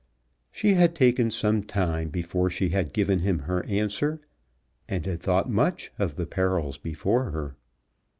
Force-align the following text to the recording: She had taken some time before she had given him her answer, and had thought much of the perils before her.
She 0.51 0.73
had 0.73 0.95
taken 0.95 1.29
some 1.29 1.61
time 1.61 2.09
before 2.09 2.49
she 2.49 2.69
had 2.69 2.91
given 2.91 3.19
him 3.19 3.37
her 3.37 3.63
answer, 3.67 4.19
and 4.89 5.05
had 5.05 5.19
thought 5.19 5.47
much 5.47 5.91
of 5.99 6.15
the 6.15 6.25
perils 6.25 6.79
before 6.79 7.29
her. 7.29 7.55